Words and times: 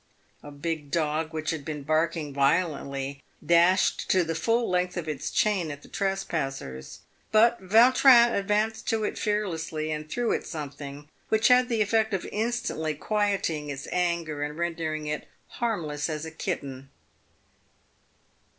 A 0.41 0.49
big 0.49 0.89
dog, 0.89 1.31
which 1.31 1.51
had 1.51 1.63
been 1.63 1.83
barking 1.83 2.33
violently, 2.33 3.21
dashed 3.45 4.09
to 4.09 4.23
the 4.23 4.33
full 4.33 4.67
length 4.67 4.97
of 4.97 5.07
its 5.07 5.29
chain 5.29 5.69
at 5.69 5.83
the 5.83 5.87
trespassers; 5.87 7.01
but 7.31 7.59
Vautrin 7.61 8.33
advanced 8.33 8.87
to 8.87 9.03
it 9.03 9.19
fearlessly, 9.19 9.91
and 9.91 10.09
threw 10.09 10.31
it 10.31 10.47
something 10.47 11.07
which 11.29 11.49
had 11.49 11.69
the 11.69 11.83
effect 11.83 12.15
of 12.15 12.27
instantly 12.31 12.95
quieting 12.95 13.69
its 13.69 13.87
anger 13.91 14.41
and 14.41 14.57
rendering 14.57 15.05
it 15.05 15.27
harmless 15.47 16.09
as 16.09 16.25
a 16.25 16.31
kitten. 16.31 16.89